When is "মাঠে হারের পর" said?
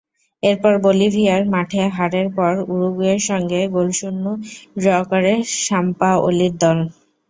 1.53-2.53